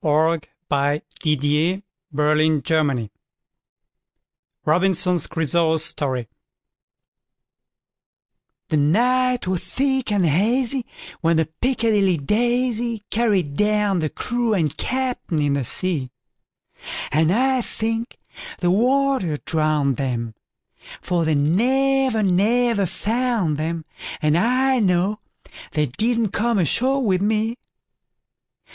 1919. 0.69 1.83
Charles 1.83 1.83
E. 1.83 1.83
Carryl1841–1920 2.15 3.09
Robinson 4.65 5.19
Crusoe's 5.19 5.85
Story 5.85 6.23
THE 8.69 8.77
NIGHT 8.77 9.45
was 9.45 9.63
thick 9.63 10.11
and 10.11 10.25
hazyWhen 10.25 11.35
the 11.35 11.45
"Piccadilly 11.61 12.17
Daisy"Carried 12.17 13.55
down 13.55 13.99
the 13.99 14.09
crew 14.09 14.55
and 14.55 14.75
captain 14.75 15.37
in 15.37 15.53
the 15.53 15.63
sea; 15.63 16.09
And 17.11 17.31
I 17.31 17.61
think 17.61 18.17
the 18.57 18.71
water 18.71 19.37
drowned 19.45 20.01
'em; 20.01 20.33
For 21.03 21.25
they 21.25 21.35
never, 21.35 22.23
never 22.23 22.87
found 22.87 23.59
'em, 23.61 23.85
And 24.19 24.35
I 24.35 24.79
know 24.79 25.19
they 25.73 25.85
didn't 25.85 26.29
come 26.29 26.57
ashore 26.57 27.05
with 27.05 27.21
me. 27.21 27.59